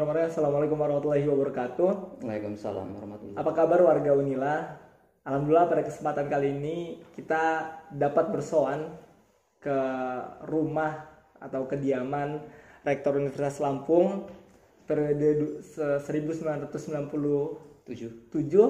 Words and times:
Bismillahirrahmanirrahim. 0.00 0.32
Assalamualaikum 0.32 0.78
warahmatullahi 0.80 1.26
wabarakatuh. 1.28 1.90
Waalaikumsalam 2.24 2.86
warahmatullahi 2.96 3.36
Apa 3.36 3.50
kabar 3.52 3.80
warga 3.84 4.10
Unila? 4.16 4.54
Alhamdulillah 5.28 5.68
pada 5.68 5.82
kesempatan 5.84 6.24
kali 6.24 6.56
ini 6.56 6.76
kita 7.12 7.68
dapat 7.92 8.32
bersoan 8.32 8.96
ke 9.60 9.76
rumah 10.48 11.04
atau 11.36 11.68
kediaman 11.68 12.40
Rektor 12.80 13.20
Universitas 13.20 13.60
Lampung 13.60 14.24
periode 14.88 15.28
du- 15.36 15.60
se- 15.60 16.00
1997 16.00 17.84
tujuh 17.84 18.64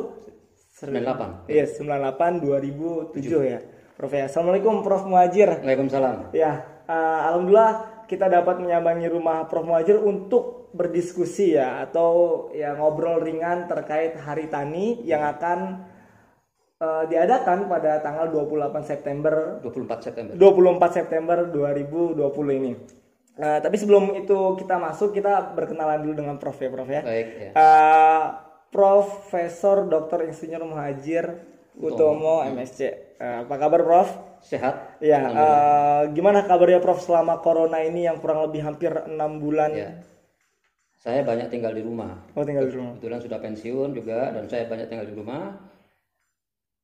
98 0.83 1.47
Iya, 1.47 1.65
98 1.79 2.43
2007 2.43 3.39
ya. 3.47 3.63
Prof 3.95 4.11
ya. 4.11 4.27
Assalamualaikum 4.27 4.83
Prof 4.83 5.07
Muhajir. 5.07 5.63
Waalaikumsalam 5.63 6.35
Ya, 6.35 6.67
eh, 6.91 7.19
alhamdulillah 7.31 7.87
kita 8.11 8.27
dapat 8.27 8.59
menyambangi 8.59 9.07
rumah 9.07 9.47
Prof 9.47 9.63
Muhajir 9.63 10.03
untuk 10.03 10.75
berdiskusi 10.75 11.55
ya 11.55 11.87
atau 11.87 12.47
ya 12.51 12.75
ngobrol 12.75 13.23
ringan 13.23 13.71
terkait 13.71 14.19
Hari 14.19 14.51
Tani 14.51 14.99
yang 15.07 15.23
akan 15.23 15.87
eh, 16.83 17.05
diadakan 17.07 17.71
pada 17.71 18.03
tanggal 18.03 18.35
28 18.35 18.83
September 18.83 19.63
24 19.63 20.03
September 20.03 20.33
24 20.35 20.99
September 20.99 21.39
2020 21.47 22.59
ini. 22.59 22.73
Eh, 23.39 23.59
tapi 23.63 23.77
sebelum 23.79 24.19
itu 24.19 24.59
kita 24.59 24.77
masuk 24.83 25.15
kita 25.15 25.55
berkenalan 25.55 26.03
dulu 26.03 26.15
dengan 26.19 26.35
Prof 26.35 26.59
ya 26.59 26.69
Prof 26.75 26.91
ya. 26.91 27.03
baik 27.07 27.29
ya 27.39 27.51
Eh, 27.55 28.25
Profesor 28.71 29.87
Dr. 29.87 30.27
Insinyur 30.31 30.63
Muhajir 30.67 31.27
Utomo 31.79 32.43
MSc. 32.43 32.81
Eh, 33.21 33.37
apa 33.47 33.55
kabar 33.61 33.81
Prof? 33.85 34.09
sehat 34.41 34.97
Ya, 35.05 35.21
eh, 35.29 36.03
gimana 36.17 36.45
kabarnya 36.49 36.81
Prof 36.81 37.05
selama 37.05 37.45
corona 37.45 37.85
ini 37.85 38.09
yang 38.09 38.17
kurang 38.21 38.41
lebih 38.49 38.65
hampir 38.65 38.93
enam 39.05 39.37
bulan? 39.41 39.71
ya 39.77 39.91
saya 41.01 41.25
banyak 41.25 41.49
tinggal 41.49 41.73
di 41.73 41.81
rumah 41.81 42.13
Oh 42.37 42.45
tinggal 42.45 42.69
di 42.69 42.77
rumah. 42.77 42.93
kebetulan 42.97 43.21
sudah 43.25 43.39
pensiun 43.41 43.89
juga 43.97 44.37
dan 44.37 44.45
saya 44.49 44.69
banyak 44.69 44.89
tinggal 44.93 45.09
di 45.09 45.17
rumah 45.17 45.57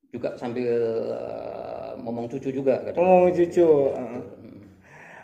juga 0.09 0.33
sambil 0.39 0.71
eh, 1.13 1.91
ngomong 2.01 2.25
cucu 2.31 2.49
juga. 2.49 2.79
Ngomong 2.95 3.29
cucu. 3.35 3.67
Ya, 3.91 4.05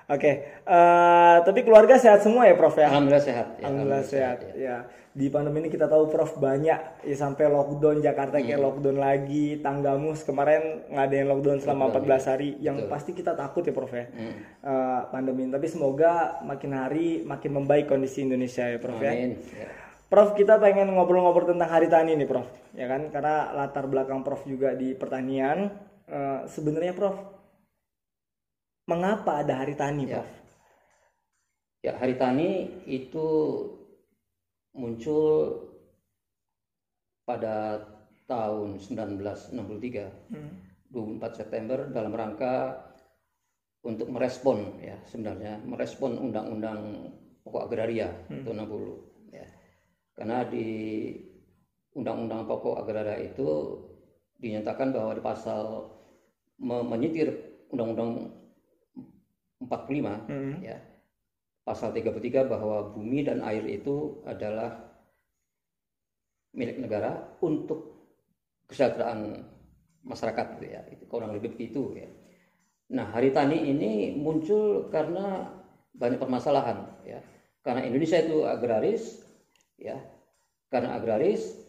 eh. 0.05 0.13
gitu. 0.13 0.13
Hmm. 0.13 0.13
Oke, 0.13 0.31
eh, 0.63 1.37
tapi 1.41 1.59
keluarga 1.61 1.95
sehat 1.95 2.19
semua 2.21 2.43
ya 2.43 2.53
Prof 2.53 2.75
ya? 2.75 2.87
alhamdulillah 2.87 3.23
sehat 3.23 3.47
ya, 3.55 3.63
Alhamdulillah 3.63 4.03
sehat. 4.03 4.37
ya. 4.51 4.55
Ya. 4.55 4.77
Di 5.13 5.29
pandemi 5.29 5.61
ini 5.61 5.69
kita 5.69 5.85
tahu 5.85 6.09
Prof 6.09 6.35
banyak 6.35 7.05
ya 7.05 7.15
sampai 7.15 7.45
lockdown 7.45 8.01
Jakarta 8.01 8.41
kayak 8.41 8.57
Hmm. 8.57 8.65
lockdown 8.65 8.97
lagi, 8.97 9.61
Tanggamus 9.61 10.25
kemarin 10.25 10.89
ngadain 10.89 11.29
lockdown 11.29 11.61
selama 11.61 11.93
14 11.93 12.25
hari 12.25 12.57
yang 12.57 12.89
pasti 12.89 13.13
kita 13.13 13.31
takut 13.33 13.61
ya 13.61 13.71
Prof 13.71 13.93
ya. 13.93 14.09
Hmm. 14.09 14.33
Eh, 14.59 15.01
pandemi 15.07 15.45
ini. 15.45 15.53
tapi 15.53 15.69
semoga 15.69 16.41
makin 16.41 16.71
hari 16.73 17.21
makin 17.21 17.51
membaik 17.53 17.85
kondisi 17.85 18.21
Indonesia 18.21 18.65
ya 18.65 18.81
Prof 18.81 18.97
ya. 18.97 19.13
amin 19.13 19.37
ya. 19.53 19.69
Prof 20.09 20.33
kita 20.33 20.57
pengen 20.57 20.93
ngobrol-ngobrol 20.93 21.45
tentang 21.47 21.69
hari 21.69 21.89
tani 21.89 22.13
nih 22.13 22.25
Prof 22.25 22.45
ya 22.73 22.85
kan 22.85 23.09
karena 23.09 23.49
latar 23.51 23.85
belakang 23.85 24.21
Prof 24.21 24.43
juga 24.43 24.73
di 24.73 24.93
pertanian 24.93 25.69
Eh, 26.03 26.41
sebenarnya 26.47 26.91
Prof 26.91 27.15
mengapa 28.85 29.41
ada 29.41 29.63
hari 29.63 29.73
tani 29.73 30.03
Ya. 30.05 30.19
Prof? 30.19 30.29
ya 31.83 31.93
hari 31.95 32.15
tani 32.15 32.49
itu 32.87 33.27
muncul 34.73 35.59
pada 37.23 37.79
tahun 38.25 38.79
1963 38.79 40.07
Hmm. 40.31 40.51
24 40.89 41.35
September 41.35 41.89
dalam 41.89 42.13
rangka 42.13 42.79
untuk 43.83 44.07
merespon 44.07 44.79
ya 44.79 44.95
sebenarnya 45.03 45.59
merespon 45.63 46.15
undang-undang 46.15 47.11
pokok 47.43 47.67
agraria 47.67 48.07
tahun 48.29 48.63
60 48.63 49.33
ya. 49.33 49.43
Karena 50.13 50.45
di 50.47 50.67
undang-undang 51.91 52.47
pokok 52.47 52.79
agraria 52.79 53.19
itu 53.19 53.75
dinyatakan 54.37 54.95
bahwa 54.95 55.11
di 55.11 55.21
pasal 55.21 55.89
me- 56.59 56.87
menyitir 56.87 57.27
undang-undang 57.67 58.31
45 59.67 60.27
Hmm. 60.29 60.59
ya. 60.63 60.77
Pasal 61.63 61.95
33 61.95 62.43
bahwa 62.43 62.91
bumi 62.91 63.23
dan 63.23 63.39
air 63.39 63.63
itu 63.63 64.19
adalah 64.27 64.83
milik 66.53 66.77
negara 66.83 67.33
untuk 67.39 68.11
kesejahteraan 68.67 69.47
masyarakat 70.03 70.45
gitu 70.59 70.65
ya. 70.67 70.81
Itu 70.91 71.03
kurang 71.07 71.31
lebih 71.31 71.55
begitu 71.55 71.95
ya. 71.95 72.09
Nah, 72.93 73.09
hari 73.09 73.31
tani 73.31 73.57
ini 73.63 74.13
muncul 74.13 74.91
karena 74.91 75.49
banyak 75.95 76.19
permasalahan 76.19 76.83
ya. 77.07 77.23
Karena 77.63 77.87
Indonesia 77.87 78.19
itu 78.19 78.43
agraris 78.43 79.23
ya. 79.79 79.97
Karena 80.67 80.99
agraris 80.99 81.63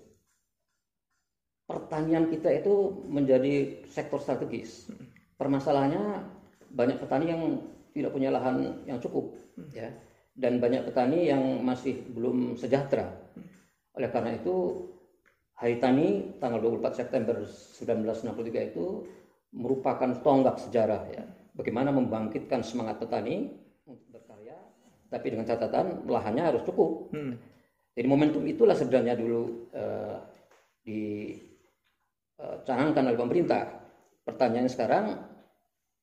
pertanian 1.65 2.29
kita 2.29 2.51
itu 2.51 3.07
menjadi 3.09 3.87
sektor 3.89 4.21
strategis. 4.21 4.91
Permasalahannya 5.39 6.29
banyak 6.75 6.99
petani 6.99 7.27
yang 7.31 7.43
tidak 7.95 8.11
punya 8.11 8.35
lahan 8.35 8.83
yang 8.85 8.99
cukup 8.99 9.31
ya 9.71 9.95
dan 10.35 10.59
banyak 10.59 10.91
petani 10.91 11.31
yang 11.31 11.63
masih 11.63 12.03
belum 12.11 12.59
sejahtera. 12.59 13.07
Oleh 13.95 14.11
karena 14.11 14.35
itu 14.35 14.83
Hari 15.55 15.79
Tani 15.79 16.35
tanggal 16.43 16.59
24 16.59 16.99
September 16.99 17.47
1963 17.47 18.75
itu 18.75 19.07
merupakan 19.55 20.11
tonggak 20.19 20.59
sejarah 20.67 21.07
ya. 21.15 21.23
Bagaimana 21.55 21.95
membangkitkan 21.95 22.67
semangat 22.67 22.99
petani 22.99 23.55
untuk 23.87 24.11
berkarya 24.11 24.59
tapi 25.07 25.31
dengan 25.31 25.47
catatan 25.47 26.03
lahannya 26.11 26.43
harus 26.43 26.67
cukup. 26.67 27.15
Hmm. 27.15 27.39
Jadi 27.95 28.11
momentum 28.11 28.43
itulah 28.43 28.75
sebenarnya 28.75 29.15
dulu 29.15 29.71
eh, 29.71 30.19
dicanangkan 30.83 33.15
oleh 33.15 33.19
pemerintah. 33.23 33.79
Pertanyaannya 34.27 34.75
sekarang 34.75 35.23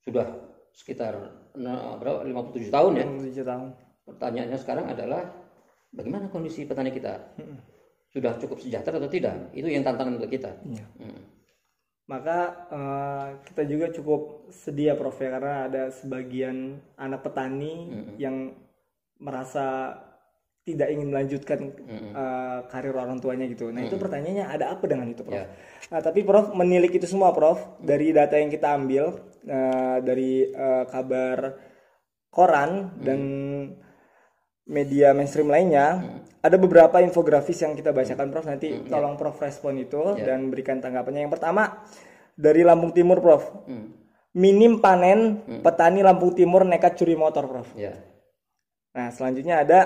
sudah 0.08 0.41
sekitar 0.72 1.14
nah, 1.60 2.00
berapa 2.00 2.24
57 2.24 2.72
tahun 2.72 2.92
ya. 2.98 3.06
27 3.06 3.44
tahun. 3.44 3.68
Pertanyaannya 4.08 4.58
sekarang 4.60 4.86
adalah 4.90 5.22
bagaimana 5.92 6.32
kondisi 6.32 6.66
petani 6.66 6.92
kita? 6.92 7.38
Sudah 8.12 8.36
cukup 8.40 8.60
sejahtera 8.60 9.00
atau 9.00 9.12
tidak? 9.12 9.56
Itu 9.56 9.72
yang 9.72 9.88
tantangan 9.88 10.20
untuk 10.20 10.32
kita. 10.32 10.52
Iya. 10.68 10.86
Hmm. 11.00 11.22
Maka 12.12 12.40
eh, 12.68 13.28
kita 13.48 13.64
juga 13.64 13.88
cukup 13.96 14.52
sedih 14.52 14.92
ya 14.92 14.96
Prof 15.00 15.16
ya 15.16 15.32
karena 15.32 15.56
ada 15.72 15.84
sebagian 15.96 16.76
anak 17.00 17.24
petani 17.24 17.88
yang 18.20 18.52
merasa 19.22 19.96
tidak 20.62 20.94
ingin 20.94 21.10
melanjutkan 21.10 21.60
eh, 21.90 22.60
karir 22.70 22.94
orang 22.94 23.18
tuanya 23.18 23.50
gitu. 23.50 23.74
Nah 23.74 23.82
itu 23.82 23.98
pertanyaannya 23.98 24.46
ada 24.46 24.78
apa 24.78 24.86
dengan 24.86 25.10
itu 25.10 25.26
Prof? 25.26 25.34
Ya. 25.34 25.50
Nah 25.90 26.00
tapi 26.06 26.22
Prof 26.22 26.54
menilik 26.54 26.94
itu 26.94 27.10
semua 27.10 27.34
Prof. 27.34 27.82
Dari 27.82 28.14
data 28.14 28.38
yang 28.38 28.54
kita 28.54 28.78
ambil 28.78 29.18
eh, 29.42 29.98
dari 30.06 30.46
eh, 30.46 30.84
kabar 30.86 31.58
koran 32.30 32.94
dan 33.02 33.22
media 34.70 35.12
mainstream 35.18 35.50
lainnya 35.50 36.00
ada 36.40 36.56
beberapa 36.56 37.02
infografis 37.02 37.66
yang 37.66 37.74
kita 37.74 37.90
bacakan 37.90 38.30
Prof. 38.30 38.46
Nanti 38.46 38.86
tolong 38.86 39.18
Prof 39.18 39.42
respon 39.42 39.82
itu 39.82 40.14
dan 40.22 40.54
berikan 40.54 40.78
tanggapannya. 40.78 41.26
Yang 41.26 41.42
pertama 41.42 41.82
dari 42.38 42.62
Lampung 42.62 42.94
Timur 42.94 43.18
Prof. 43.18 43.66
Hmm. 43.66 43.98
minim 44.32 44.80
panen 44.80 45.44
petani 45.60 46.00
Lampung 46.00 46.32
Timur 46.32 46.64
nekat 46.64 46.96
curi 46.96 47.20
motor 47.20 47.50
Prof. 47.52 47.68
Ya. 47.76 47.98
nah 48.92 49.08
selanjutnya 49.12 49.64
ada 49.64 49.80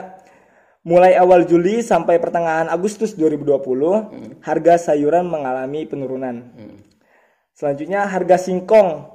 mulai 0.85 1.17
awal 1.17 1.49
Juli 1.49 1.81
sampai 1.81 2.21
pertengahan 2.21 2.69
Agustus 2.69 3.17
2020 3.17 4.39
harga 4.45 4.73
sayuran 4.77 5.25
mengalami 5.25 5.89
penurunan 5.89 6.53
Hmm. 6.53 6.77
selanjutnya 7.57 8.05
harga 8.05 8.37
singkong 8.37 9.09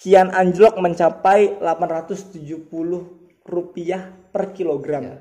kian 0.00 0.32
anjlok 0.32 0.80
mencapai 0.80 1.60
870 1.60 3.04
rupiah 3.44 4.12
per 4.32 4.52
kilogram. 4.52 5.20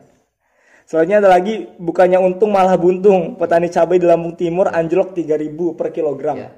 Selanjutnya 0.85 1.17
ada 1.25 1.29
lagi 1.33 1.65
bukannya 1.81 2.21
untung 2.21 2.53
malah 2.53 2.77
buntung. 2.77 3.41
Petani 3.41 3.73
cabai 3.73 3.97
di 3.97 4.05
Lampung 4.05 4.37
Timur 4.37 4.69
anjlok 4.69 5.17
3000 5.17 5.73
per 5.73 5.89
kilogram. 5.89 6.37
Ya. 6.37 6.49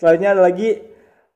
Selanjutnya 0.00 0.30
ada 0.32 0.42
lagi 0.48 0.93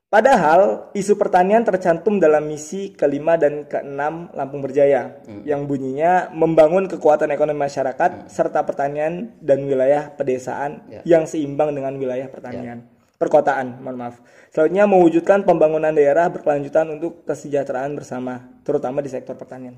padahal 0.09 0.89
isu 0.97 1.15
pertanian 1.15 1.61
tercantum 1.61 2.17
dalam 2.17 2.49
misi 2.49 2.91
kelima 2.97 3.37
dan 3.37 3.69
keenam 3.69 4.33
Lampung 4.33 4.65
Berjaya 4.65 5.21
yang 5.45 5.69
bunyinya 5.69 6.33
membangun 6.33 6.89
kekuatan 6.89 7.29
ekonomi 7.29 7.61
masyarakat 7.61 8.25
serta 8.27 8.65
pertanian 8.65 9.37
dan 9.39 9.63
wilayah 9.69 10.09
pedesaan 10.13 10.81
Ya. 10.89 11.01
yang 11.05 11.29
seimbang 11.29 11.71
dengan 11.77 11.93
wilayah 11.95 12.25
pertanian 12.25 12.89
perkotaan, 13.19 13.83
mohon 13.83 13.99
maaf. 13.99 14.15
Selanjutnya 14.47 14.87
mewujudkan 14.87 15.43
pembangunan 15.43 15.91
daerah 15.91 16.31
berkelanjutan 16.31 16.87
untuk 16.87 17.27
kesejahteraan 17.27 17.91
bersama, 17.93 18.47
terutama 18.63 19.03
di 19.03 19.11
sektor 19.11 19.35
pertanian. 19.35 19.75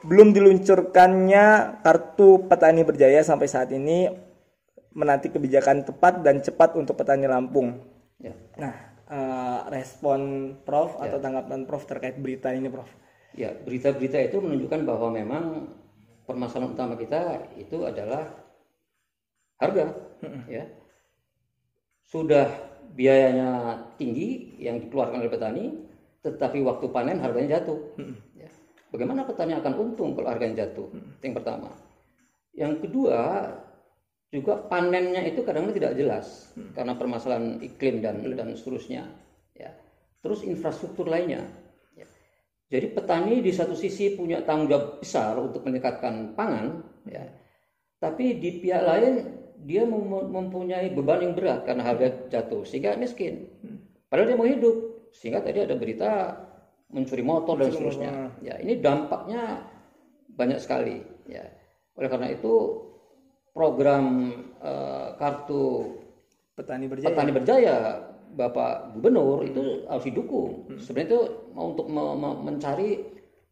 Belum 0.00 0.32
diluncurkannya 0.32 1.78
kartu 1.84 2.48
petani 2.48 2.80
berjaya 2.80 3.20
sampai 3.20 3.44
saat 3.44 3.68
ini 3.76 4.08
menanti 4.96 5.28
kebijakan 5.28 5.84
tepat 5.84 6.24
dan 6.24 6.40
cepat 6.40 6.80
untuk 6.80 6.96
petani 6.96 7.28
Lampung. 7.28 7.76
Ya. 8.16 8.32
Nah, 8.56 8.89
eh, 9.10 9.60
respon 9.74 10.20
Prof 10.62 10.96
atau 11.02 11.18
tanggapan 11.18 11.66
Prof 11.66 11.82
terkait 11.84 12.16
berita 12.16 12.54
ini, 12.54 12.70
Prof. 12.70 12.88
Ya, 13.34 13.54
berita-berita 13.54 14.18
itu 14.22 14.38
menunjukkan 14.38 14.86
bahwa 14.86 15.08
memang 15.10 15.44
permasalahan 16.26 16.74
utama 16.74 16.94
kita 16.94 17.50
itu 17.58 17.82
adalah 17.82 18.26
harga, 19.58 19.92
ya. 20.46 20.64
Sudah 22.06 22.50
biayanya 22.94 23.78
tinggi 23.94 24.58
yang 24.58 24.82
dikeluarkan 24.82 25.22
oleh 25.22 25.30
petani, 25.30 25.64
tetapi 26.26 26.58
waktu 26.66 26.86
panen 26.90 27.22
harganya 27.22 27.60
jatuh. 27.60 27.78
Ya. 28.34 28.50
Bagaimana 28.90 29.22
petani 29.22 29.54
akan 29.54 29.74
untung 29.78 30.18
kalau 30.18 30.26
harganya 30.26 30.66
jatuh? 30.66 30.90
Itu 30.90 31.22
Yang 31.22 31.34
pertama. 31.38 31.70
Yang 32.50 32.72
kedua, 32.82 33.20
juga 34.30 34.62
panennya 34.70 35.26
itu 35.26 35.42
kadang-kadang 35.42 35.74
tidak 35.74 35.94
jelas 35.98 36.54
karena 36.78 36.94
permasalahan 36.94 37.58
iklim 37.58 37.98
dan 37.98 38.22
dan 38.22 38.54
seterusnya. 38.54 39.10
Ya. 39.58 39.74
Terus 40.22 40.46
infrastruktur 40.46 41.10
lainnya. 41.10 41.42
Ya. 41.98 42.06
Jadi 42.70 42.94
petani 42.94 43.42
di 43.42 43.50
satu 43.50 43.74
sisi 43.74 44.14
punya 44.14 44.46
tanggung 44.46 44.70
jawab 44.70 45.02
besar 45.02 45.34
untuk 45.34 45.66
meningkatkan 45.66 46.38
pangan, 46.38 46.86
ya. 47.10 47.26
Tapi 47.98 48.38
di 48.38 48.62
pihak 48.62 48.86
lain 48.86 49.14
dia 49.60 49.84
mem- 49.84 50.30
mempunyai 50.30 50.94
beban 50.94 51.20
yang 51.20 51.34
berat 51.36 51.66
karena 51.66 51.84
harga 51.84 52.30
jatuh 52.30 52.62
sehingga 52.62 52.96
miskin. 52.96 53.50
Padahal 54.06 54.30
dia 54.30 54.38
mau 54.38 54.46
hidup. 54.46 54.76
Sehingga 55.10 55.42
tadi 55.42 55.58
ada 55.58 55.74
berita 55.74 56.38
mencuri 56.86 57.26
motor 57.26 57.58
dan 57.58 57.74
seterusnya. 57.74 58.12
Ya, 58.46 58.62
ini 58.62 58.78
dampaknya 58.78 59.66
banyak 60.30 60.62
sekali, 60.62 61.02
ya. 61.26 61.42
Oleh 61.98 62.06
karena 62.06 62.30
itu 62.30 62.86
program 63.52 64.30
eh, 64.62 65.08
kartu 65.18 65.96
Petani 66.54 66.86
berjaya. 66.92 67.08
petani 67.10 67.30
berjaya 67.32 67.76
Bapak 68.30 68.94
Gubernur 68.94 69.42
itu 69.42 69.88
harus 69.90 70.04
didukung. 70.06 70.70
Sebenarnya 70.78 71.08
itu 71.10 71.20
mau 71.50 71.74
untuk 71.74 71.90
me- 71.90 72.14
me- 72.14 72.40
mencari 72.46 73.02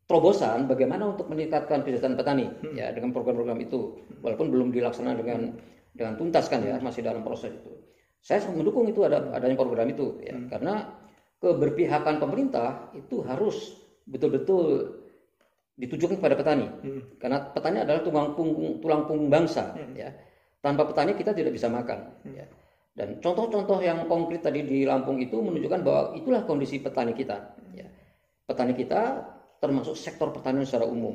terobosan 0.06 0.70
bagaimana 0.70 1.16
untuk 1.16 1.26
meningkatkan 1.26 1.82
kesejahteraan 1.82 2.14
petani 2.14 2.46
ya 2.76 2.94
dengan 2.94 3.10
program-program 3.10 3.58
itu. 3.58 3.98
Walaupun 4.22 4.52
belum 4.52 4.68
dilaksanakan 4.70 5.16
dengan 5.18 5.40
dengan 5.96 6.14
tuntas 6.14 6.46
kan 6.46 6.62
ya 6.62 6.78
masih 6.78 7.02
dalam 7.02 7.26
proses 7.26 7.50
itu. 7.50 7.72
Saya 8.22 8.38
sangat 8.44 8.62
mendukung 8.62 8.86
itu 8.86 9.02
ada 9.02 9.34
adanya 9.34 9.58
program 9.58 9.88
itu 9.90 10.20
ya. 10.22 10.36
Karena 10.46 10.94
keberpihakan 11.42 12.18
pemerintah 12.22 12.92
itu 12.94 13.22
harus 13.26 13.78
betul-betul 14.06 14.94
ditujukan 15.78 16.18
kepada 16.18 16.34
petani. 16.34 16.66
Karena 17.22 17.38
petani 17.54 17.86
adalah 17.86 18.02
tulang 18.02 18.34
punggung 18.34 18.82
tulang 18.82 19.06
punggung 19.06 19.30
bangsa 19.30 19.78
ya. 19.94 20.10
Tanpa 20.58 20.90
petani 20.90 21.14
kita 21.14 21.30
tidak 21.30 21.54
bisa 21.54 21.70
makan 21.70 22.18
ya. 22.34 22.44
Dan 22.98 23.22
contoh-contoh 23.22 23.78
yang 23.78 24.10
konkret 24.10 24.42
tadi 24.42 24.66
di 24.66 24.82
Lampung 24.82 25.22
itu 25.22 25.38
menunjukkan 25.38 25.80
bahwa 25.86 26.02
itulah 26.18 26.42
kondisi 26.42 26.82
petani 26.82 27.14
kita 27.14 27.54
ya. 27.78 27.86
Petani 28.42 28.74
kita 28.74 29.22
termasuk 29.62 29.94
sektor 29.94 30.34
pertanian 30.34 30.66
secara 30.66 30.86
umum 30.86 31.14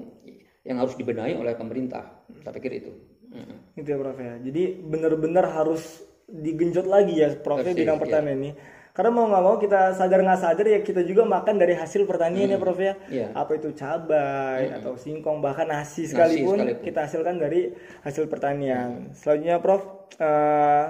yang 0.64 0.80
harus 0.80 0.96
dibenahi 0.96 1.36
oleh 1.36 1.60
pemerintah. 1.60 2.24
Saya 2.40 2.56
pikir 2.56 2.72
itu. 2.80 2.92
Mm. 3.36 3.56
Gitu 3.76 3.88
ya 3.92 3.98
Prof 4.00 4.20
ya. 4.20 4.34
Jadi 4.40 4.64
benar-benar 4.80 5.46
harus 5.52 6.04
digenjot 6.32 6.88
lagi 6.88 7.20
ya 7.20 7.36
Prof 7.36 7.60
ya 7.60 7.76
bidang 7.76 8.00
pertanian 8.00 8.40
ini. 8.40 8.52
Karena 8.94 9.10
mau 9.10 9.26
nggak 9.26 9.42
mau 9.42 9.58
kita 9.58 9.98
sadar 9.98 10.22
nggak 10.22 10.38
sadar 10.38 10.66
ya 10.70 10.80
kita 10.86 11.02
juga 11.02 11.26
makan 11.26 11.58
dari 11.58 11.74
hasil 11.74 12.06
pertanian 12.06 12.46
ya 12.54 12.62
Prof 12.62 12.78
ya. 12.78 12.94
Iya. 13.10 13.34
Apa 13.34 13.58
itu 13.58 13.74
cabai 13.74 14.70
atau 14.70 14.94
singkong 14.94 15.42
bahkan 15.42 15.66
nasi 15.66 16.06
sekalipun, 16.06 16.62
sekalipun. 16.62 16.86
kita 16.86 17.00
hasilkan 17.10 17.36
dari 17.42 17.74
hasil 18.06 18.30
pertanian. 18.30 19.10
Selanjutnya 19.18 19.58
Prof 19.58 20.14
eh, 20.22 20.86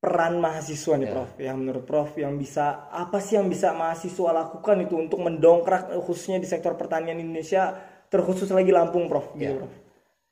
peran 0.00 0.40
mahasiswa 0.40 0.94
nih 0.96 1.08
Prof 1.12 1.30
ya 1.36 1.52
menurut 1.52 1.84
Prof 1.84 2.16
yang 2.16 2.40
bisa 2.40 2.88
apa 2.88 3.20
sih 3.20 3.36
yang 3.36 3.52
bisa 3.52 3.76
mahasiswa 3.76 4.32
lakukan 4.32 4.88
itu 4.88 4.96
untuk 4.96 5.20
mendongkrak 5.20 5.92
eh, 5.92 6.00
khususnya 6.00 6.40
di 6.40 6.48
sektor 6.48 6.72
pertanian 6.80 7.20
Indonesia 7.20 7.76
terkhusus 8.08 8.48
lagi 8.48 8.72
Lampung 8.72 9.12
Prof 9.12 9.36
gitu 9.36 9.60
Prof. 9.60 9.74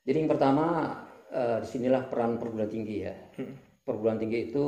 Jadi 0.09 0.17
yang 0.25 0.31
pertama 0.33 0.65
eh, 1.29 1.61
di 1.61 1.69
sinilah 1.69 2.09
peran 2.09 2.41
perguruan 2.41 2.73
tinggi 2.73 2.97
ya. 3.05 3.13
Perguruan 3.85 4.17
tinggi 4.17 4.49
itu 4.49 4.65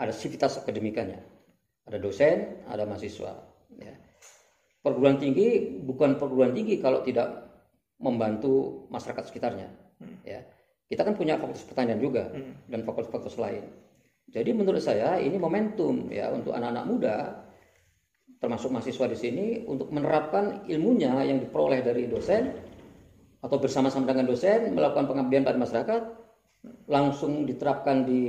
ada 0.00 0.12
sivitas 0.16 0.56
akademikannya, 0.56 1.20
ada 1.84 1.98
dosen, 2.00 2.64
ada 2.64 2.88
mahasiswa. 2.88 3.36
Ya. 3.76 3.94
Perguruan 4.80 5.20
tinggi 5.20 5.76
bukan 5.84 6.16
perguruan 6.16 6.56
tinggi 6.56 6.80
kalau 6.80 7.04
tidak 7.04 7.52
membantu 8.00 8.88
masyarakat 8.88 9.28
sekitarnya. 9.28 9.68
Ya. 10.24 10.48
Kita 10.88 11.04
kan 11.04 11.14
punya 11.14 11.36
fakultas 11.36 11.68
pertanian 11.68 12.00
juga 12.00 12.32
dan 12.66 12.80
fakultas-fakultas 12.82 13.36
lain. 13.36 13.68
Jadi 14.32 14.50
menurut 14.56 14.80
saya 14.80 15.20
ini 15.20 15.36
momentum 15.36 16.08
ya 16.08 16.32
untuk 16.32 16.56
anak-anak 16.56 16.84
muda 16.88 17.16
termasuk 18.40 18.72
mahasiswa 18.72 19.06
di 19.10 19.18
sini 19.18 19.46
untuk 19.68 19.92
menerapkan 19.92 20.64
ilmunya 20.64 21.12
yang 21.28 21.44
diperoleh 21.44 21.84
dari 21.84 22.08
dosen 22.08 22.56
atau 23.44 23.56
bersama-sama 23.60 24.08
dengan 24.08 24.32
dosen 24.32 24.72
melakukan 24.72 25.06
pengabdian 25.12 25.44
pada 25.44 25.60
masyarakat 25.60 26.02
langsung 26.88 27.44
diterapkan 27.44 28.08
di 28.08 28.20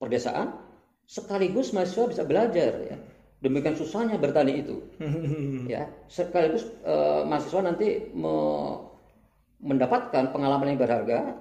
perdesaan 0.00 0.56
sekaligus 1.04 1.70
mahasiswa 1.70 2.08
bisa 2.08 2.22
belajar 2.24 2.72
ya. 2.80 2.96
Demikian 3.40 3.76
susahnya 3.76 4.16
bertani 4.16 4.64
itu. 4.64 4.80
Ya 5.70 5.86
sekaligus 6.08 6.66
eh, 6.82 7.22
mahasiswa 7.22 7.60
nanti 7.62 8.10
me- 8.10 8.88
mendapatkan 9.60 10.32
pengalaman 10.32 10.72
yang 10.72 10.80
berharga 10.80 11.36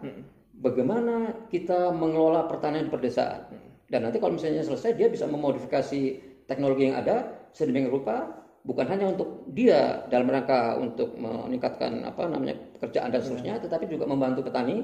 bagaimana 0.60 1.32
kita 1.48 1.90
mengelola 1.96 2.46
pertanian 2.46 2.86
di 2.86 2.92
perdesaan. 2.92 3.48
Dan 3.88 4.06
nanti 4.06 4.20
kalau 4.20 4.36
misalnya 4.36 4.62
selesai 4.62 4.94
dia 4.94 5.08
bisa 5.08 5.24
memodifikasi 5.26 6.02
teknologi 6.46 6.92
yang 6.92 7.00
ada 7.00 7.48
sedemikian 7.56 7.90
rupa 7.90 8.28
bukan 8.68 8.86
hanya 8.86 9.16
untuk 9.16 9.48
dia 9.56 10.04
dalam 10.12 10.28
rangka 10.28 10.76
untuk 10.78 11.16
meningkatkan 11.16 12.04
apa 12.04 12.28
namanya 12.28 12.60
pekerjaan 12.76 13.10
dan 13.10 13.24
seterusnya 13.24 13.56
tetapi 13.64 13.88
juga 13.88 14.04
membantu 14.06 14.46
petani 14.46 14.84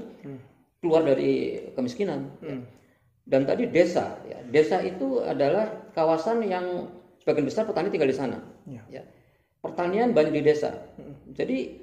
keluar 0.79 1.03
dari 1.03 1.59
kemiskinan. 1.75 2.33
Ya. 2.39 2.55
Dan 3.25 3.41
tadi 3.43 3.65
desa 3.69 4.21
ya. 4.29 4.39
Desa 4.45 4.79
itu 4.85 5.19
adalah 5.25 5.89
kawasan 5.97 6.45
yang 6.45 6.87
sebagian 7.21 7.49
besar 7.49 7.65
petani 7.65 7.89
tinggal 7.89 8.09
di 8.09 8.17
sana 8.17 8.37
ya. 8.89 9.01
pertanian 9.59 10.13
banyak 10.13 10.33
di 10.37 10.43
desa. 10.45 10.69
Jadi 11.33 11.81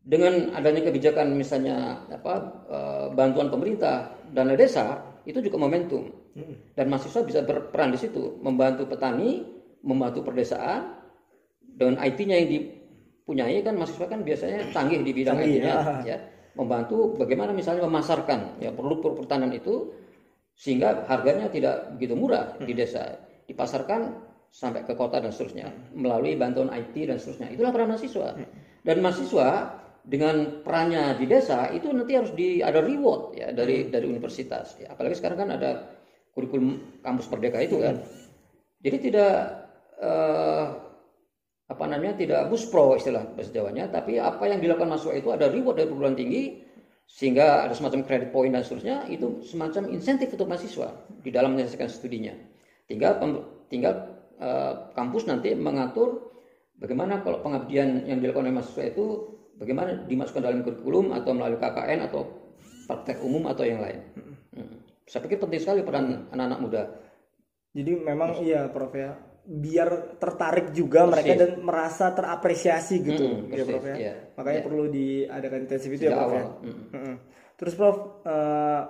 dengan 0.00 0.54
adanya 0.56 0.86
kebijakan 0.88 1.34
misalnya 1.36 2.06
apa 2.08 2.34
eh, 2.70 3.06
bantuan 3.12 3.50
pemerintah 3.50 4.14
dana 4.30 4.54
desa 4.54 5.02
itu 5.26 5.42
juga 5.42 5.58
momentum. 5.58 6.06
Dan 6.78 6.86
mahasiswa 6.86 7.26
bisa 7.26 7.42
berperan 7.42 7.90
di 7.90 7.98
situ 7.98 8.38
membantu 8.40 8.86
petani 8.86 9.42
membantu 9.82 10.22
perdesaan. 10.22 11.02
Dengan 11.70 11.96
IT-nya 12.02 12.36
yang 12.36 12.48
dipunyai 12.50 13.58
kan 13.64 13.74
mahasiswa 13.74 14.06
kan 14.06 14.20
biasanya 14.20 14.68
canggih 14.70 15.00
di 15.00 15.12
bidang 15.16 15.38
Canggih, 15.40 15.58
IT-nya 15.58 15.74
ya. 15.74 16.14
ya. 16.14 16.18
Membantu 16.54 17.16
bagaimana 17.18 17.50
misalnya 17.56 17.88
memasarkan 17.88 18.62
ya 18.62 18.70
produk-produk 18.70 19.24
pertanian 19.24 19.54
itu 19.54 19.90
sehingga 20.60 21.08
harganya 21.08 21.48
tidak 21.48 21.96
begitu 21.96 22.12
murah 22.12 22.52
di 22.60 22.76
desa. 22.76 23.16
Dipasarkan 23.48 24.12
sampai 24.52 24.84
ke 24.84 24.92
kota 24.92 25.16
dan 25.16 25.32
seterusnya. 25.32 25.72
Melalui 25.96 26.36
bantuan 26.36 26.68
IT 26.68 26.92
dan 27.08 27.16
seterusnya. 27.16 27.48
Itulah 27.48 27.72
peran 27.72 27.88
mahasiswa. 27.88 28.36
Dan 28.84 28.96
mahasiswa 29.00 29.48
dengan 30.04 30.60
perannya 30.60 31.16
di 31.16 31.24
desa 31.24 31.72
itu 31.72 31.88
nanti 31.88 32.12
harus 32.12 32.32
di 32.36 32.60
ada 32.60 32.84
reward 32.84 33.40
ya 33.40 33.56
dari 33.56 33.88
dari 33.88 34.04
universitas 34.04 34.76
ya. 34.76 34.92
Apalagi 34.92 35.16
sekarang 35.16 35.48
kan 35.48 35.50
ada 35.56 35.70
kurikulum 36.36 37.00
kampus 37.00 37.32
merdeka 37.32 37.64
itu 37.64 37.80
kan. 37.80 38.04
Jadi 38.84 38.96
tidak 39.00 39.32
eh, 39.96 40.64
apa 41.70 41.84
namanya 41.88 42.20
tidak 42.20 42.52
muspro 42.52 43.00
istilah 43.00 43.32
bahasa 43.32 43.54
Jawanya 43.54 43.88
tapi 43.88 44.18
apa 44.20 44.44
yang 44.44 44.60
dilakukan 44.60 44.92
mahasiswa 44.92 45.14
itu 45.16 45.28
ada 45.32 45.48
reward 45.48 45.78
dari 45.80 45.88
perguruan 45.88 46.18
tinggi 46.18 46.69
sehingga 47.10 47.66
ada 47.66 47.74
semacam 47.74 48.06
credit 48.06 48.30
point 48.30 48.54
dan 48.54 48.62
seterusnya 48.62 49.10
itu 49.10 49.42
semacam 49.42 49.90
insentif 49.90 50.30
untuk 50.30 50.46
mahasiswa 50.46 50.94
di 51.20 51.30
dalam 51.34 51.58
menyelesaikan 51.58 51.90
studinya. 51.90 52.34
Tinggal 52.86 53.18
tinggal 53.66 53.94
eh, 54.38 54.72
kampus 54.94 55.26
nanti 55.26 55.52
mengatur 55.58 56.30
bagaimana 56.78 57.20
kalau 57.26 57.42
pengabdian 57.42 58.06
yang 58.06 58.22
dilakukan 58.22 58.46
oleh 58.46 58.54
mahasiswa 58.62 58.84
itu 58.94 59.04
bagaimana 59.58 60.06
dimasukkan 60.06 60.42
dalam 60.42 60.62
kurikulum 60.62 61.12
atau 61.12 61.34
melalui 61.34 61.58
KKN 61.58 62.00
atau 62.08 62.20
praktek 62.86 63.18
umum 63.26 63.50
atau 63.50 63.66
yang 63.66 63.82
lain. 63.82 64.00
Hmm. 64.50 64.82
saya 65.06 65.26
pikir 65.26 65.42
penting 65.42 65.62
sekali 65.62 65.82
peran 65.82 66.30
anak-anak 66.30 66.58
muda. 66.62 66.82
Jadi 67.74 67.92
memang 67.98 68.38
iya 68.42 68.66
Prof 68.70 68.94
ya 68.94 69.29
biar 69.46 70.20
tertarik 70.20 70.70
juga 70.76 71.08
mereka 71.08 71.32
dan 71.34 71.52
merasa 71.64 72.12
terapresiasi 72.12 72.94
gitu. 73.02 73.24
Mm, 73.24 73.40
ya 73.50 73.64
persis, 73.64 73.66
Prof 73.66 73.84
ya. 73.88 73.96
iya. 73.96 74.14
Makanya 74.36 74.60
perlu 74.62 74.84
diadakan 74.92 75.58
intensif 75.64 75.90
itu 75.90 76.02
Sejak 76.06 76.12
ya 76.12 76.18
Prof 76.20 76.32
ya. 76.32 76.44
Mm. 76.44 76.76
Mm-mm. 76.92 77.14
Terus 77.56 77.74
Prof 77.74 77.98
eh, 78.24 78.80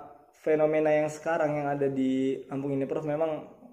fenomena 0.41 0.89
yang 0.91 1.09
sekarang 1.09 1.51
yang 1.57 1.67
ada 1.71 1.87
di 1.87 2.43
Lampung 2.51 2.75
ini 2.75 2.85
Prof 2.85 3.05
memang 3.07 3.31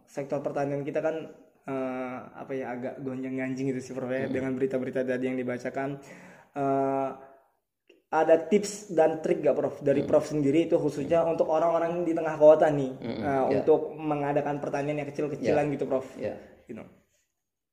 sektor 0.09 0.41
pertanian 0.41 0.87
kita 0.87 1.05
kan 1.05 1.29
eh, 1.69 2.19
apa 2.33 2.53
ya 2.57 2.73
agak 2.73 2.95
gonjang-ganjing 3.03 3.75
gitu 3.75 3.81
sih 3.83 3.93
Prof 3.93 4.09
ya 4.09 4.31
dengan 4.31 4.55
berita-berita 4.55 5.05
tadi 5.05 5.25
yang 5.29 5.37
dibacakan. 5.37 5.99
Eh, 6.57 7.11
ada 8.09 8.41
tips 8.41 8.89
dan 8.97 9.21
trik 9.21 9.45
gak 9.45 9.53
Prof 9.53 9.85
dari 9.85 10.01
Prof 10.01 10.25
sendiri 10.25 10.65
itu 10.65 10.81
khususnya 10.81 11.29
untuk 11.29 11.53
orang-orang 11.53 12.09
di 12.09 12.17
tengah 12.17 12.41
kota 12.41 12.73
nih? 12.73 12.97
Eh, 13.05 13.45
untuk 13.53 13.93
mengadakan 13.93 14.57
pertanian 14.57 15.05
yang 15.05 15.09
kecil-kecilan 15.13 15.69
gitu 15.77 15.85
Prof. 15.85 16.09
ya 16.69 16.77
Gitu. 16.77 16.85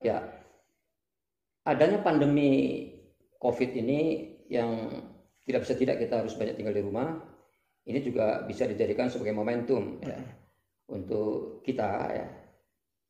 Ya, 0.04 0.18
adanya 1.66 2.04
pandemi 2.04 2.84
COVID 3.42 3.72
ini 3.74 4.00
yang 4.52 5.02
tidak 5.48 5.66
bisa 5.66 5.74
tidak 5.78 5.98
kita 6.04 6.22
harus 6.22 6.36
banyak 6.38 6.56
tinggal 6.60 6.76
di 6.76 6.84
rumah, 6.84 7.16
ini 7.90 8.00
juga 8.04 8.44
bisa 8.46 8.70
dijadikan 8.70 9.10
sebagai 9.10 9.34
momentum 9.34 9.98
ya, 10.04 10.20
untuk 10.92 11.64
kita 11.66 11.90
ya 12.12 12.28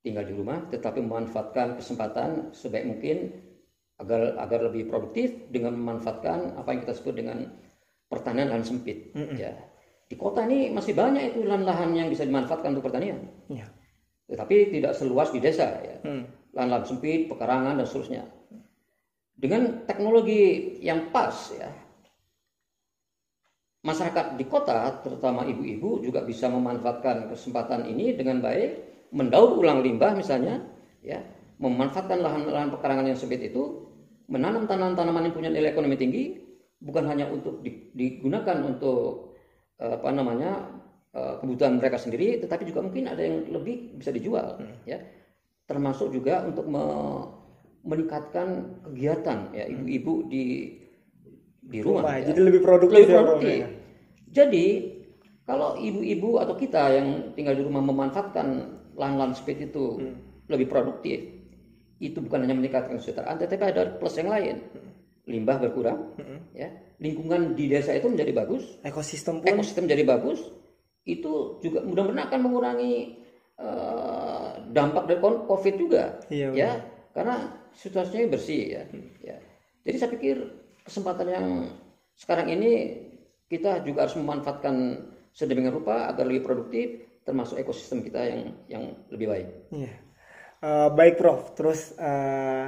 tinggal 0.05 0.23
di 0.23 0.33
rumah, 0.37 0.61
tetapi 0.71 1.01
memanfaatkan 1.01 1.81
kesempatan 1.81 2.53
sebaik 2.53 2.85
mungkin 2.85 3.17
agar 3.99 4.39
agar 4.39 4.59
lebih 4.71 4.87
produktif 4.91 5.49
dengan 5.49 5.75
memanfaatkan 5.75 6.59
apa 6.59 6.69
yang 6.75 6.81
kita 6.85 6.95
sebut 6.95 7.15
dengan 7.17 7.49
pertanian 8.07 8.51
lahan 8.51 8.63
sempit. 8.63 9.11
Ya, 9.35 9.51
di 10.05 10.15
kota 10.15 10.45
ini 10.45 10.69
masih 10.71 10.93
banyak 10.93 11.33
itu 11.33 11.43
lahan-lahan 11.43 11.91
yang 11.97 12.07
bisa 12.07 12.23
dimanfaatkan 12.23 12.77
untuk 12.77 12.87
pertanian. 12.87 13.19
Iya. 13.49 13.67
Tetapi 14.25 14.74
tidak 14.74 14.98
seluas 14.98 15.29
di 15.29 15.39
desa 15.39 15.70
ya. 15.82 15.98
Hmm. 16.01 16.25
Lahan-lahan 16.55 16.86
sempit, 16.88 17.29
pekarangan 17.29 17.77
dan 17.77 17.86
seterusnya. 17.86 18.24
Dengan 19.36 19.84
teknologi 19.86 20.79
yang 20.79 21.12
pas 21.12 21.36
ya. 21.51 21.70
Masyarakat 23.86 24.41
di 24.41 24.46
kota, 24.50 25.03
terutama 25.05 25.46
ibu-ibu 25.46 26.01
juga 26.01 26.25
bisa 26.25 26.50
memanfaatkan 26.50 27.29
kesempatan 27.29 27.86
ini 27.86 28.17
dengan 28.17 28.41
baik, 28.41 28.82
mendaur 29.13 29.62
ulang 29.62 29.86
limbah 29.86 30.17
misalnya, 30.17 30.65
ya, 31.05 31.22
memanfaatkan 31.62 32.17
lahan-lahan 32.17 32.74
pekarangan 32.74 33.05
yang 33.05 33.20
sempit 33.20 33.46
itu, 33.46 33.86
menanam 34.25 34.65
tanaman-tanaman 34.65 35.29
yang 35.29 35.36
punya 35.38 35.50
nilai 35.53 35.70
ekonomi 35.70 36.01
tinggi, 36.01 36.34
bukan 36.82 37.05
hanya 37.05 37.29
untuk 37.29 37.62
di- 37.62 37.94
digunakan 37.94 38.58
untuk 38.65 39.38
eh, 39.77 39.94
apa 40.01 40.10
namanya 40.10 40.65
kebutuhan 41.15 41.79
mereka 41.79 41.95
sendiri, 41.95 42.43
tetapi 42.43 42.67
juga 42.67 42.84
mungkin 42.84 43.07
ada 43.07 43.24
yang 43.24 43.48
lebih 43.48 43.95
bisa 43.95 44.12
dijual, 44.12 44.60
ya, 44.84 45.00
termasuk 45.63 46.12
juga 46.12 46.43
untuk 46.43 46.67
me- 46.67 47.31
meningkatkan 47.86 48.48
kegiatan 48.84 49.53
ya 49.53 49.69
ibu-ibu 49.69 50.27
di 50.27 50.43
di 51.62 51.79
rumah. 51.81 52.01
Rumah, 52.03 52.15
ya. 52.19 52.25
jadi 52.34 52.39
lebih 52.43 52.62
produktif 52.62 52.98
Lebih 53.00 53.10
ya, 53.10 53.17
produktif. 53.22 53.55
ya. 53.55 53.67
Jadi 54.36 54.65
kalau 55.45 55.77
ibu-ibu 55.77 56.29
atau 56.38 56.57
kita 56.57 56.84
yang 56.91 57.10
tinggal 57.34 57.53
di 57.53 57.63
rumah 57.63 57.81
memanfaatkan 57.81 58.48
lahan-lahan 58.98 59.34
sempit 59.34 59.62
itu 59.62 60.01
Hmm. 60.01 60.17
lebih 60.50 60.67
produktif, 60.67 61.22
itu 61.98 62.17
bukan 62.19 62.43
hanya 62.43 62.53
meningkatkan 62.53 62.98
kesejahteraan, 62.98 63.38
tetapi 63.39 63.63
ada 63.65 63.84
plus 63.95 64.17
yang 64.17 64.29
lain. 64.29 64.55
Limbah 65.25 65.57
berkurang, 65.57 66.13
Hmm. 66.17 66.39
ya. 66.53 66.69
Lingkungan 66.98 67.53
di 67.53 67.65
desa 67.65 67.93
itu 67.93 68.05
menjadi 68.05 68.34
bagus, 68.34 68.77
Ekosistem 68.81 69.41
pun 69.41 69.50
ekosistem 69.50 69.86
jadi 69.86 70.05
bagus, 70.05 70.41
itu 71.05 71.62
juga 71.62 71.85
mudah-mudahan 71.85 72.27
akan 72.27 72.39
mengurangi 72.41 72.93
eh, 73.62 74.50
dampak 74.74 75.05
dari 75.05 75.21
COVID 75.21 75.75
juga, 75.77 76.19
Iya, 76.27 76.51
ya, 76.51 76.71
karena 77.13 77.55
situasinya 77.77 78.33
bersih, 78.33 78.81
ya. 78.81 78.83
ya. 79.21 79.38
Jadi 79.85 79.95
saya 80.01 80.12
pikir 80.12 80.38
kesempatan 80.83 81.27
yang 81.29 81.47
sekarang 82.17 82.50
ini 82.51 82.71
kita 83.45 83.85
juga 83.85 84.09
harus 84.09 84.17
memanfaatkan 84.17 84.75
sedemikian 85.29 85.77
rupa 85.77 86.09
agar 86.09 86.25
lebih 86.25 86.43
produktif, 86.43 87.05
termasuk 87.21 87.62
ekosistem 87.62 88.01
kita 88.01 88.19
yang 88.25 88.41
yang 88.65 88.83
lebih 89.13 89.27
baik. 89.29 89.47
Iya. 89.71 89.93
Eh, 90.65 90.89
baik 90.97 91.21
Prof, 91.21 91.53
terus 91.53 91.93
eh, 92.00 92.65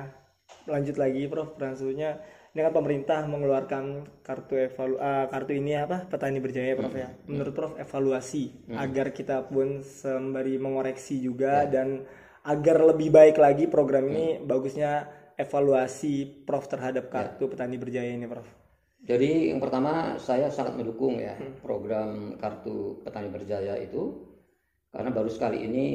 lanjut 0.70 0.96
lagi 1.02 1.26
Prof, 1.26 1.58
maksudnya 1.58 2.22
ini 2.58 2.66
kan 2.66 2.74
pemerintah 2.74 3.22
mengeluarkan 3.30 3.86
kartu 4.26 4.58
evalu 4.58 4.98
eh, 4.98 5.26
kartu 5.30 5.52
ini 5.54 5.78
apa? 5.78 6.10
Petani 6.10 6.42
berjaya 6.42 6.74
Prof 6.74 6.90
ya. 6.90 7.14
Menurut 7.30 7.54
Prof 7.54 7.74
evaluasi 7.78 8.74
agar 8.74 9.14
kita 9.14 9.46
pun 9.46 9.86
sembari 9.86 10.58
mengoreksi 10.58 11.22
juga 11.22 11.70
dan 11.70 12.02
agar 12.42 12.82
lebih 12.82 13.14
baik 13.14 13.38
lagi 13.38 13.70
program 13.70 14.10
ini 14.10 14.42
bagusnya 14.42 15.06
evaluasi 15.38 16.26
Prof 16.50 16.66
terhadap 16.66 17.14
kartu 17.14 17.46
petani 17.46 17.78
berjaya 17.78 18.10
ini 18.10 18.26
Prof. 18.26 18.50
Jadi 19.06 19.54
yang 19.54 19.62
pertama 19.62 20.18
saya 20.18 20.50
sangat 20.50 20.82
mendukung 20.82 21.22
ya 21.22 21.38
program 21.62 22.42
kartu 22.42 23.06
petani 23.06 23.30
berjaya 23.30 23.78
itu 23.78 24.34
karena 24.90 25.14
baru 25.14 25.30
sekali 25.30 25.62
ini 25.62 25.86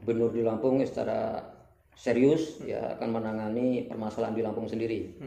gubernur 0.00 0.32
di 0.32 0.40
Lampung 0.40 0.80
secara 0.88 1.52
serius 1.92 2.64
ya 2.64 2.96
akan 2.96 3.08
menangani 3.12 3.84
permasalahan 3.84 4.32
di 4.32 4.40
Lampung 4.40 4.64
sendiri. 4.72 5.20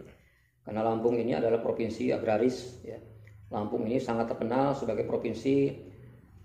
Karena 0.65 0.81
Lampung 0.81 1.13
ini 1.21 1.37
adalah 1.37 1.61
provinsi 1.61 2.09
agraris 2.09 2.81
ya. 2.81 2.97
Lampung 3.53 3.85
ini 3.85 4.01
sangat 4.01 4.33
terkenal 4.33 4.73
sebagai 4.73 5.05
provinsi 5.05 5.55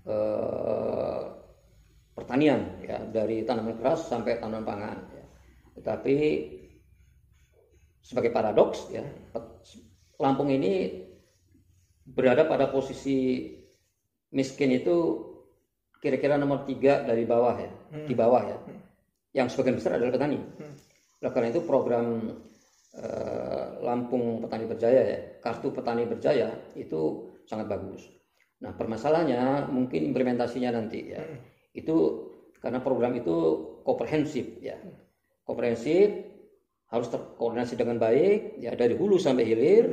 eh, 0.04 1.20
pertanian 2.12 2.84
ya. 2.84 3.00
Dari 3.08 3.48
tanaman 3.48 3.80
keras 3.80 4.12
sampai 4.12 4.36
tanaman 4.36 4.68
pangan 4.68 4.98
ya. 5.16 5.24
Tetapi 5.80 6.16
sebagai 8.00 8.32
paradoks 8.32 8.88
ya 8.92 9.04
Lampung 10.20 10.52
ini 10.52 11.00
berada 12.04 12.44
pada 12.44 12.68
posisi 12.68 13.48
miskin 14.36 14.72
itu 14.76 14.96
kira-kira 16.00 16.36
nomor 16.36 16.68
tiga 16.68 17.00
dari 17.00 17.24
bawah 17.24 17.56
ya. 17.56 17.72
Di 18.04 18.12
bawah 18.12 18.42
ya. 18.44 18.56
Yang 19.32 19.56
sebagian 19.56 19.80
besar 19.80 19.96
adalah 19.96 20.12
petani. 20.12 20.36
Oleh 21.24 21.32
karena 21.32 21.48
itu 21.48 21.64
program 21.64 22.36
Lampung 23.80 24.42
Petani 24.42 24.66
Berjaya 24.66 25.02
ya 25.06 25.18
kartu 25.40 25.72
petani 25.72 26.04
berjaya 26.04 26.52
itu 26.76 27.32
sangat 27.48 27.70
bagus. 27.70 28.02
Nah 28.60 28.76
permasalahannya 28.76 29.72
mungkin 29.72 30.10
implementasinya 30.10 30.74
nanti 30.74 31.14
ya. 31.14 31.22
Itu 31.72 32.28
karena 32.60 32.82
program 32.84 33.16
itu 33.16 33.34
komprehensif 33.86 34.60
ya. 34.60 34.76
Komprehensif 35.46 36.12
harus 36.90 37.08
terkoordinasi 37.08 37.78
dengan 37.78 37.96
baik 38.02 38.60
ya 38.60 38.74
dari 38.76 38.98
hulu 38.98 39.16
sampai 39.16 39.48
hilir 39.48 39.86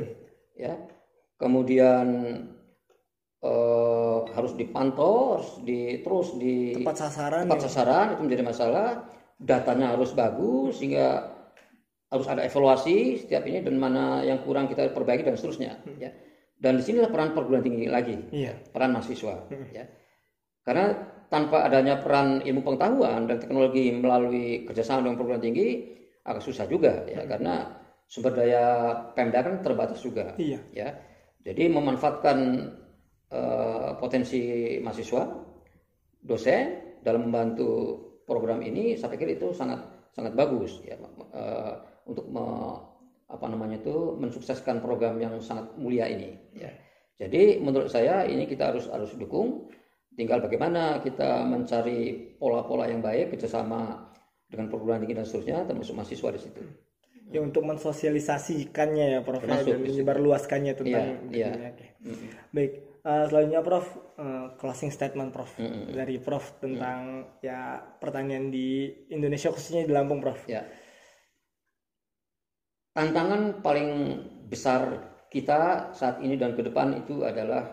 ya. 0.58 0.76
Kemudian 1.38 2.06
eh, 3.40 4.18
harus 4.34 4.52
dipantau 4.58 5.38
harus 5.38 5.62
di 5.64 6.02
terus 6.04 6.34
di 6.36 6.76
Tepat 6.82 7.08
sasaran 7.08 7.46
tepat 7.46 7.62
ya. 7.62 7.64
sasaran 7.70 8.06
itu 8.18 8.22
menjadi 8.26 8.44
masalah. 8.44 8.88
Datanya 9.38 9.94
harus 9.94 10.18
bagus 10.18 10.82
sehingga 10.82 11.37
harus 12.08 12.26
ada 12.28 12.40
evaluasi 12.44 13.20
setiap 13.20 13.44
ini 13.44 13.60
dan 13.60 13.76
mana 13.76 14.24
yang 14.24 14.40
kurang 14.40 14.64
kita 14.68 14.88
perbaiki 14.96 15.24
dan 15.28 15.36
seterusnya 15.36 15.76
ya. 16.00 16.10
Dan 16.58 16.80
di 16.80 16.82
sinilah 16.82 17.12
peran 17.12 17.36
perguruan 17.36 17.62
tinggi 17.62 17.86
lagi. 17.86 18.16
Iya. 18.34 18.58
peran 18.72 18.90
mahasiswa 18.96 19.46
ya. 19.70 19.84
Karena 20.64 20.90
tanpa 21.28 21.68
adanya 21.68 22.00
peran 22.00 22.40
ilmu 22.42 22.64
pengetahuan 22.64 23.28
dan 23.28 23.36
teknologi 23.38 23.92
melalui 23.92 24.64
kerjasama 24.64 25.04
dengan 25.04 25.16
perguruan 25.20 25.44
tinggi 25.44 25.94
agak 26.24 26.42
susah 26.42 26.64
juga 26.66 27.04
ya. 27.06 27.22
Karena 27.28 27.76
sumber 28.08 28.32
daya 28.32 28.64
Pemda 29.12 29.44
kan 29.44 29.60
terbatas 29.60 30.00
juga 30.00 30.32
Iya. 30.40 30.58
ya. 30.72 30.88
Jadi 31.44 31.68
memanfaatkan 31.70 32.38
eh, 33.28 33.90
potensi 34.00 34.40
mahasiswa 34.80 35.22
dosen 36.24 36.64
dalam 37.04 37.28
membantu 37.28 38.00
program 38.24 38.64
ini 38.64 38.96
saya 38.96 39.12
pikir 39.14 39.36
itu 39.36 39.52
sangat 39.52 39.84
sangat 40.16 40.32
bagus 40.34 40.80
ya. 40.82 40.96
Eh, 41.36 41.74
untuk 42.08 42.26
me- 42.32 42.88
apa 43.28 43.44
namanya 43.44 43.76
itu 43.76 44.16
mensukseskan 44.16 44.80
program 44.80 45.20
yang 45.20 45.36
sangat 45.44 45.76
mulia 45.76 46.08
ini 46.08 46.32
ya 46.56 46.72
jadi 47.20 47.60
menurut 47.60 47.92
saya 47.92 48.24
ini 48.24 48.48
kita 48.48 48.72
harus 48.72 48.88
harus 48.88 49.12
dukung 49.20 49.68
tinggal 50.16 50.40
bagaimana 50.40 51.04
kita 51.04 51.44
mencari 51.44 52.32
pola-pola 52.40 52.88
yang 52.88 53.04
baik 53.04 53.36
kerjasama 53.36 54.08
dengan 54.48 54.72
perguruan 54.72 55.04
tinggi 55.04 55.14
dan 55.20 55.28
seterusnya 55.28 55.68
termasuk 55.68 55.92
mahasiswa 55.92 56.28
di 56.32 56.40
situ 56.40 56.62
Ya 57.28 57.44
untuk 57.44 57.60
mensosialisasikannya 57.68 59.06
ya 59.12 59.20
Prof 59.20 59.44
ya, 59.44 59.60
Termasuk 59.60 59.68
dan 59.68 59.76
di 59.76 59.84
situ. 59.84 60.00
menyebarluaskannya 60.00 60.72
tentang 60.72 61.06
iya. 61.28 61.52
ini. 61.52 61.68
Oke. 61.68 61.86
Baik, 62.56 62.72
eh, 63.04 63.24
selanjutnya 63.28 63.60
Prof 63.60 63.86
eh, 64.16 64.46
closing 64.56 64.88
statement 64.88 65.30
Prof 65.36 65.50
dari 65.92 66.16
Prof 66.16 66.56
tentang 66.56 67.28
ya 67.44 67.84
pertanian 68.00 68.48
di 68.48 68.88
Indonesia 69.12 69.52
khususnya 69.52 69.84
di 69.84 69.92
Lampung 69.92 70.24
Prof. 70.24 70.40
Ya. 70.48 70.64
Tantangan 72.92 73.62
paling 73.62 73.90
besar 74.48 75.08
kita 75.28 75.92
saat 75.92 76.24
ini 76.24 76.40
dan 76.40 76.56
ke 76.56 76.64
depan 76.64 76.96
itu 76.96 77.22
adalah 77.22 77.68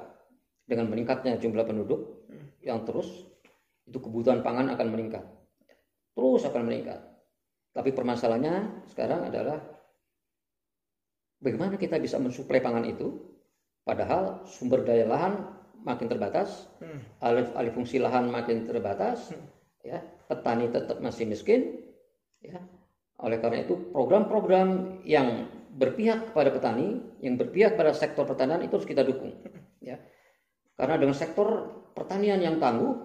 dengan 0.67 0.91
meningkatnya 0.91 1.39
jumlah 1.39 1.63
penduduk 1.63 2.27
yang 2.65 2.83
terus 2.83 3.25
itu 3.85 3.97
kebutuhan 4.01 4.41
pangan 4.41 4.73
akan 4.73 4.87
meningkat. 4.89 5.23
Terus 6.17 6.41
akan 6.45 6.63
meningkat. 6.65 6.99
Tapi 7.75 7.91
permasalahannya 7.91 8.87
sekarang 8.89 9.29
adalah 9.29 9.59
bagaimana 11.43 11.75
kita 11.77 11.99
bisa 12.01 12.17
mensuplai 12.17 12.63
pangan 12.63 12.87
itu 12.87 13.13
padahal 13.85 14.47
sumber 14.49 14.81
daya 14.81 15.05
lahan 15.05 15.33
makin 15.85 16.09
terbatas, 16.09 16.65
alih, 17.21 17.45
alih 17.53 17.71
fungsi 17.75 18.01
lahan 18.01 18.33
makin 18.33 18.65
terbatas, 18.65 19.29
ya, 19.85 20.01
petani 20.25 20.73
tetap 20.73 20.97
masih 20.97 21.29
miskin, 21.29 21.93
ya. 22.41 22.57
Oleh 23.23 23.39
karena 23.39 23.63
itu 23.63 23.93
program-program 23.95 24.99
yang 25.07 25.47
berpihak 25.75 26.31
kepada 26.31 26.51
petani, 26.51 26.99
yang 27.23 27.35
berpihak 27.39 27.75
pada 27.79 27.91
sektor 27.95 28.23
pertanian 28.27 28.63
itu 28.63 28.75
harus 28.79 28.87
kita 28.87 29.03
dukung, 29.03 29.35
ya. 29.83 29.99
Karena 30.75 30.99
dengan 30.99 31.15
sektor 31.15 31.47
pertanian 31.95 32.39
yang 32.43 32.59
tangguh, 32.59 32.95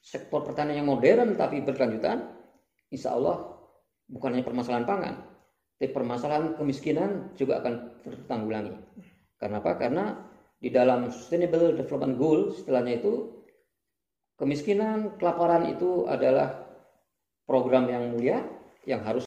sektor 0.00 0.44
pertanian 0.44 0.84
yang 0.84 0.88
modern 0.88 1.36
tapi 1.36 1.60
berkelanjutan, 1.60 2.32
insya 2.88 3.16
Allah 3.16 3.58
bukan 4.08 4.32
hanya 4.36 4.44
permasalahan 4.44 4.88
pangan, 4.88 5.14
Tapi 5.78 5.94
permasalahan 5.94 6.58
kemiskinan 6.58 7.32
juga 7.38 7.62
akan 7.62 8.02
tertanggulangi. 8.02 8.74
Karena 9.38 9.62
apa? 9.62 9.72
Karena 9.78 10.04
di 10.58 10.74
dalam 10.74 11.06
Sustainable 11.14 11.78
Development 11.78 12.18
Goal 12.18 12.50
setelahnya 12.50 12.98
itu 12.98 13.30
kemiskinan, 14.42 15.14
kelaparan 15.22 15.70
itu 15.70 16.10
adalah 16.10 16.66
program 17.46 17.86
yang 17.86 18.10
mulia 18.10 18.42
yang 18.90 19.06
harus 19.06 19.22